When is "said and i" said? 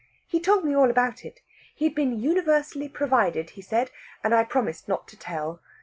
3.61-4.43